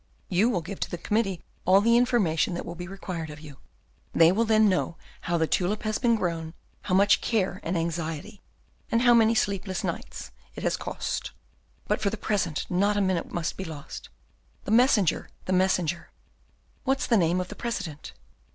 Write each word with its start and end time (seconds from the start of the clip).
You 0.29 0.49
will 0.49 0.61
give 0.63 0.79
to 0.79 0.89
the 0.89 0.97
committee 0.97 1.43
all 1.63 1.79
the 1.79 1.95
information 1.95 2.55
that 2.55 2.65
will 2.65 2.73
be 2.73 2.87
required 2.87 3.29
of 3.29 3.39
you. 3.39 3.59
They 4.13 4.31
will 4.31 4.45
then 4.45 4.67
know 4.67 4.97
how 5.29 5.37
the 5.37 5.45
tulip 5.45 5.83
has 5.83 5.99
been 5.99 6.15
grown, 6.15 6.55
how 6.81 6.95
much 6.95 7.21
care 7.21 7.59
and 7.61 7.77
anxiety, 7.77 8.41
and 8.91 9.03
how 9.03 9.13
many 9.13 9.35
sleepless 9.35 9.83
nights, 9.83 10.31
it 10.55 10.63
has 10.63 10.75
cost. 10.75 11.33
But 11.87 12.01
for 12.01 12.09
the 12.09 12.17
present 12.17 12.65
not 12.67 12.97
a 12.97 12.99
minute 12.99 13.31
must 13.31 13.57
be 13.57 13.63
lost. 13.63 14.09
The 14.63 14.71
messenger! 14.71 15.29
the 15.45 15.53
messenger!" 15.53 16.09
"What's 16.83 17.05
the 17.05 17.15
name 17.15 17.39
of 17.39 17.49
the 17.49 17.55
President?" 17.55 18.13